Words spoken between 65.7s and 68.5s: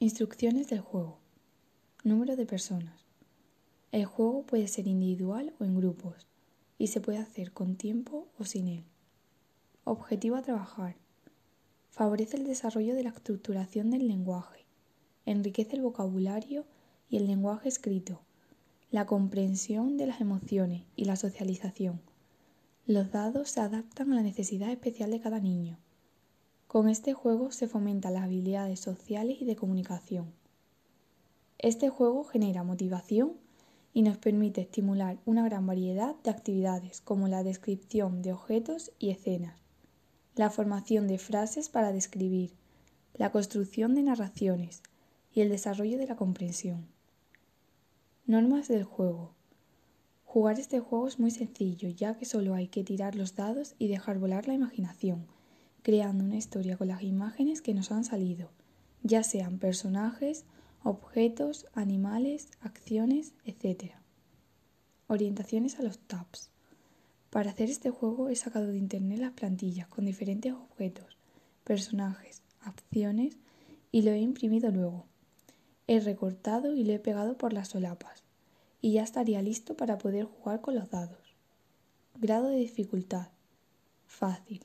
a los tabs. Para hacer este juego he